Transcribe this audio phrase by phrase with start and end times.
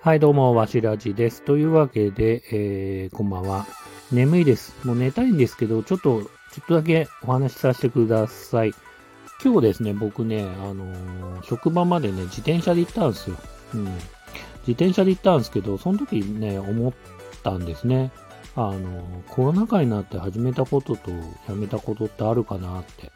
[0.00, 1.42] はい、どうも、わしらじです。
[1.42, 3.66] というわけで、えー、こんばんは。
[4.10, 4.74] 眠いです。
[4.86, 6.28] もう寝たいんですけど、ちょっと、ちょ
[6.62, 8.72] っとだけお話しさせてください。
[9.44, 13.36] 今日ですね、僕ね、あのー、職場までね、自転車で行ったんですよ。
[13.74, 13.84] うん。
[13.84, 16.92] 自転車で行ったんですけど、その時ね、思っ
[17.42, 18.10] たんですね。
[18.56, 23.12] あのー、コロナ禍になって始めたこととやめたことってあるかなって。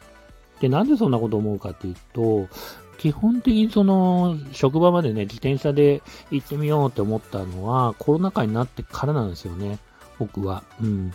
[0.59, 2.47] で、なんでそんなこと思うかっていうと、
[2.97, 9.79] 基本的にその、職場までね、自転車で行ってみようって思ったのは、コロナ禍になってからなんですよね。
[10.19, 10.63] 僕は。
[10.81, 11.11] うん。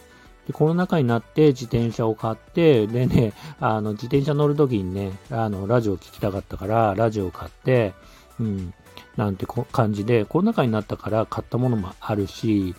[0.47, 7.95] で、コロナ禍になって自転車を買って、でね、あの、自転車乗るときにね、あの、ラジオを聞きたかったから、ラジオを買って、
[8.39, 8.75] うん、
[9.17, 12.75] なんて感じで、コロナ禍になったから買ったものもあるし、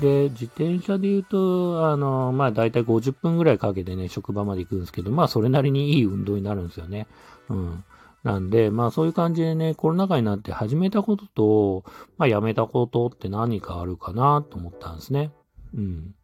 [0.00, 7.06] で、自転車で言うと、あの、まあ、だいたい50分ぐらいかけてね、職場まで行くんですけど、まあ、それなりにいい運動になるんですよね。
[7.48, 7.84] うん。
[8.22, 11.84] なんで、まあそういう感じでね、コロナ禍になって始めたことと、
[12.18, 15.30] まあやめたことって何かあるかなと思ったんですね。
[15.74, 16.14] うん。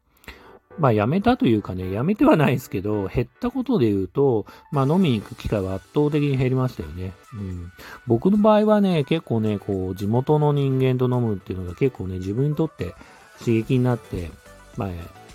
[0.79, 7.15] まあやめたというかね、やめてはないですけど、減ったことで言うと、まあ飲みに行く機会は圧倒的に減りましたよね。
[7.33, 7.73] うん。
[8.07, 12.95] 僕の場合はね、結構ね、こう、地元の人間と飲むっていうのが結構ね、自分にとって
[13.39, 14.31] 刺激になって、
[14.77, 14.89] まあ、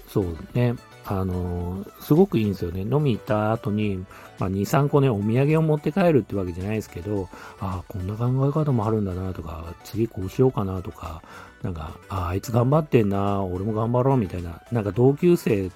[0.08, 2.82] そうね、あのー、すごくいいんですよね。
[2.82, 4.06] 飲み行った後に、
[4.40, 11.22] まあ、2、3個ね、お土産を持って帰るってわけじゃないですけど、ああ、こんな考え方もあるんだなとか、次こうしようかなとか、
[11.62, 15.72] なんか、ああ、いつ頑張ってんな、俺も頑張ろうみたいな、なんか同級生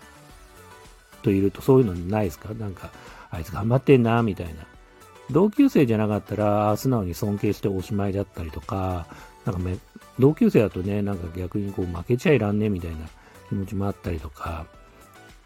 [1.21, 2.53] といるとそういうのないですか？
[2.53, 2.91] なんか、
[3.31, 4.53] あいつ頑張ってんな、みたいな。
[5.31, 9.07] 同級生じゃなかったら、素直に尊敬しておしまいだったりとか、
[9.43, 9.77] なんかめ、
[10.19, 12.97] 同級生だとね、なんか逆にこう負けちゃいらんね、みたいな
[13.49, 14.65] 気持ちもあったりとか、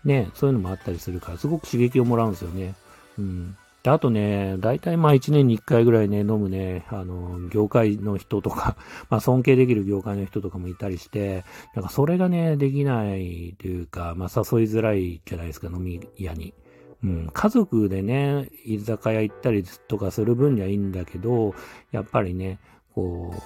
[0.03, 2.75] ね、そういうのもあったりするから、すごく刺激をもらうんですよね。
[3.17, 3.57] うん。
[3.83, 8.75] で、あとね、大体まあ1年に1回ぐらいね、飲むね、あの、業界の人とか、
[9.09, 11.45] まあ尊敬できる業界の人とかもいたりして、
[11.75, 16.53] なんかそれがね、できないというか、まあ誘いづらいじゃないですか、飲み屋に。
[17.01, 21.55] うん、家族でね、居酒屋行ったりとかする分にはいいんだけど、
[21.91, 22.59] やっぱりね、
[22.93, 23.39] こう、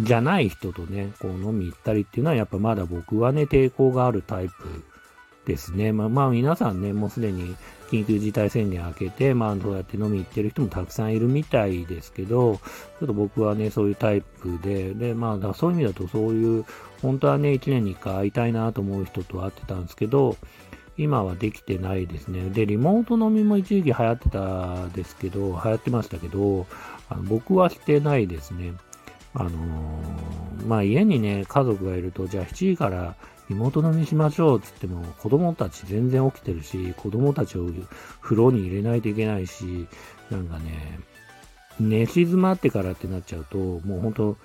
[0.00, 4.54] じゃない人とね、こう飲み行ったりっていうのはやっぱまだ僕はね、抵抗があるタイプ
[5.44, 5.92] ですね。
[5.92, 7.56] まあ、まあ、皆さんね、もうすでに
[7.90, 16.64] 緊急事態宣言明けて、まあ、どうやって飲み行ってる人もたくさんいるみたいですけど、ちょっと僕はね、そういうタイプで、で、まあ、そういう意味だとそういう、
[17.02, 20.36] 本当はね、1年に1回会いたいなと思う人と会ってたんですけど、
[20.96, 22.50] 今はできてないですね。
[22.50, 26.66] で、リモート飲みも一時期流行ってたですけど、流行ってましたけど、
[27.08, 28.74] あの僕はしてないですね。
[29.34, 33.16] あのー、まあ、家にね、家族がいると、じゃあ7時から
[33.48, 37.68] 妹飲みしましょうっつっても、子供たち全然起きてるし、子供たちを
[38.20, 39.86] 風呂に入れないといけないし、
[40.30, 41.00] なんかね、
[41.80, 44.36] 寝静まってからってなっちゃうと、もう本当、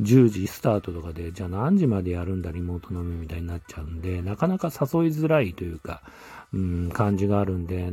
[0.00, 4.76] 10時スタートとかで、じゃあ何時までやるんだ、リモート飲みみたいになっちゃうんで、なかなか誘い
[5.08, 6.02] づらいというか、
[6.52, 7.90] うん、感じがあるんで、う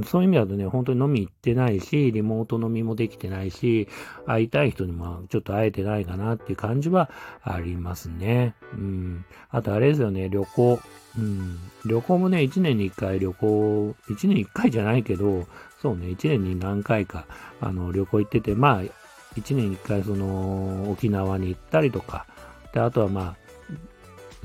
[0.00, 3.88] ん、そういう意味だとね、本当に飲み行ってないし、リモート飲みもできてないし、
[4.26, 7.10] 会いたい人にもちょっと会えてないかなっていう感じは
[7.42, 8.54] ありますね。
[8.72, 9.24] うん。
[9.50, 10.80] あとあれですよね、旅行。
[11.16, 11.58] うん。
[11.84, 15.46] 旅行もね、1年に1回旅行、1年1回じゃないけど、
[15.80, 17.26] そうね、1年に何回か、
[17.60, 19.03] あの、旅行行ってて、まあ、
[19.36, 22.26] 1年に1回その、沖縄に行ったりとか、
[22.72, 23.36] で、あとはまあ、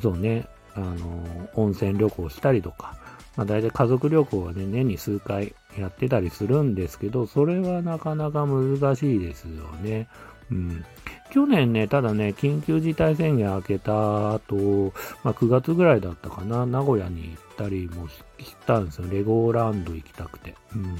[0.02, 2.98] そうね、あの、温泉旅行したりとか、
[3.36, 10.08] まあ大体家族旅行はね、年に数回やってたりするんですけど、それはなかなか難しいですよね。
[10.52, 10.86] うん。
[11.32, 19.08] 去年ね、ただね、緊急事態宣言明けた後、まあ、9月ぐらいだったかな、名古屋に行ったりもしたんですよ。
[19.10, 20.56] レゴーランド行きたくて。
[20.76, 20.98] うん。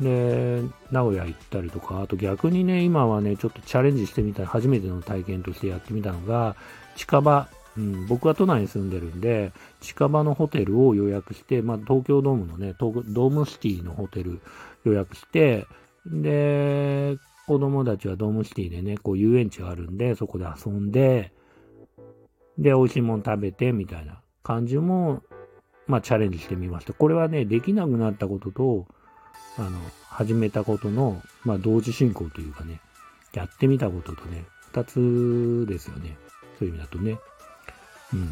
[0.00, 6.56] で、名古屋行ったりとか、あと逆にね、今はね、ちょっとチャレンジしてみた、初めての体験としてやってみたのが、
[6.96, 14.40] 近場うん、僕は都内に住んでるんで、近場のホテルを予約して、まあ、東京ドームのね、ドームシティのホテル
[14.84, 15.66] 予約して、
[16.06, 21.32] で、子供たちはドームシティでね、こう遊園地があるんで、そこで遊んで、
[22.58, 25.22] で、美味しいもの食べて、みたいな感じも、
[25.86, 26.92] まあ、チャレンジしてみました。
[26.92, 28.86] これはね、できなくなったことと、
[29.60, 29.78] あの、
[30.08, 32.80] 始めたことの、まあ、同時進行というかね、
[33.34, 36.16] やってみたこととね、二つですよね。
[36.58, 37.18] そういう意味だとね。
[38.14, 38.30] うん。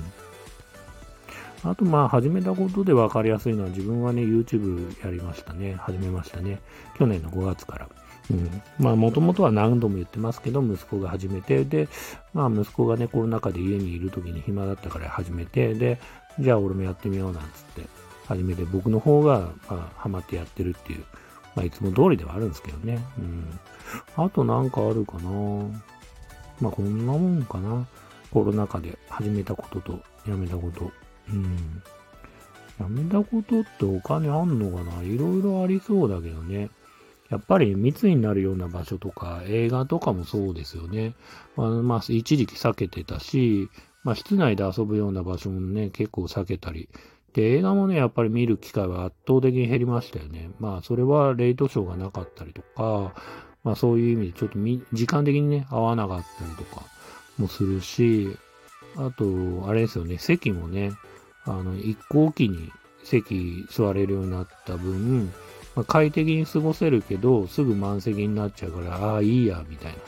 [1.64, 5.74] あと、まあ、始めたことで分かりやすいのは、自分はね、YouTube やりましたね。
[5.74, 6.60] 始めましたね。
[6.96, 7.88] 去年の5月から。
[8.30, 8.62] うん。
[8.78, 11.88] まあ、もともとは何度も言ってますけど、息子が始めて、で、
[12.32, 16.00] まあ、息子がね、コロナ禍で家にいる時に暇だったから始めて、で、
[16.38, 17.82] じゃあ俺もやってみようなんつって
[18.28, 21.04] 始めて、僕の方が、まあ、ハマってやってるっていう、
[21.56, 23.02] まあ、いつも通りではあるんですけどね。
[23.18, 23.58] うん。
[24.16, 25.30] あとなんかあるかな
[26.60, 27.86] まあ、こんなもんかな。
[28.30, 29.98] コロナ禍で始めたことと
[30.28, 30.90] やめたこと。
[31.30, 31.82] うん。
[32.78, 36.68] やめたことってお金あんのかないろいろありそうだけどね。
[37.30, 41.14] やっぱり密になるような場所とか、映画とかもそうですよね。
[41.56, 43.70] まあ、まあ、一時期避けてたし、
[44.02, 46.88] まあ、室内で遊ぶような場所もね、結構避けたり。
[47.38, 50.50] で、映画もね、やっぱり見る機会は圧倒的に減りましたよね。
[50.58, 53.14] まあ、それはレイトショーがなかったりとか、
[53.62, 54.58] まあ、そういう意味でちょっと
[54.92, 56.82] 時間的にね、合わなかったりとか
[57.38, 58.36] もするし、
[58.96, 60.90] あと、あれですよね、席もね、
[61.44, 62.72] あの、一個おきに
[63.04, 65.26] 席座れるようになった分、
[65.76, 69.98] まあ、快適に過ごせるけど、すぐ満席になっちゃうから、ああ、いいや、みたいな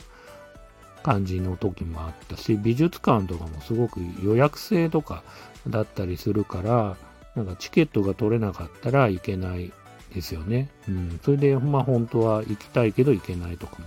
[1.01, 5.23] 感じの時もあったし、美術館とかもすごく予約制とか
[5.69, 6.97] だったりするから、
[7.35, 9.71] なんかチケットが取れなかったらいけない
[10.13, 10.69] ですよね。
[10.87, 11.19] うん。
[11.23, 13.85] それで、まあ本当は行きたいけど行けないとかも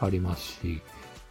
[0.00, 0.82] ありますし、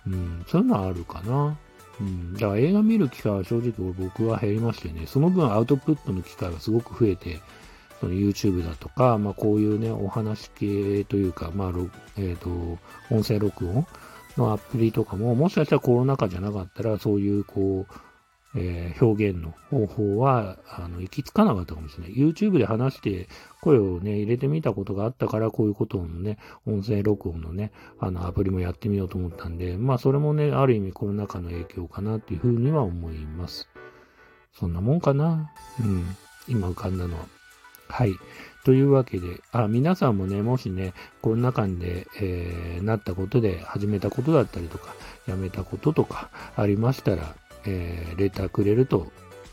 [0.08, 0.46] うん。
[0.48, 1.58] そういうのはあるかな。
[2.00, 2.34] うん。
[2.34, 7.40] だから映画見る機会は正直僕は減りましてね、その分アウトプットの機会がすごく増えて、
[8.00, 11.68] その YouTube だとか、まあこういうね、お話系というか、まあ、
[12.18, 12.50] えっ、ー、と、
[13.12, 13.86] 音声録音
[14.38, 17.94] のアプリとかも、もしかしたらコロナ禍じゃなかったら、そういうこう、
[18.56, 22.16] えー、表現の方法は、あの、行き着かなかったかもしれない。
[22.16, 23.30] YouTube で話して
[23.62, 33.70] 声をね、入れてみたことがあったから、こういうことのね、音声録音のね、あの、アプリもやってみようと思ったんで、まあ、それもね、ある意味コロナ禍の影響かなっていうふうには思います。
[34.54, 35.52] そんなもんかな。
[35.80, 36.06] うん。
[36.48, 37.26] 今浮かんだのは。
[37.88, 38.14] はい。
[38.64, 44.94] というわけで、あ、皆さんもね、もしね、コロナ禍で、えー、なったことで始めたことだったりとか、
[45.28, 47.36] やめたこととかありましたら、
[47.66, 49.12] えー、レターくれると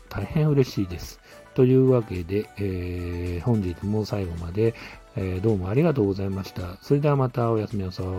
[0.09, 1.19] 大変嬉しいです。
[1.53, 4.73] というわけで、えー、本日も最後まで、
[5.15, 6.77] えー、どうもありがとうございました。
[6.81, 8.09] それではまたおやすみなさい。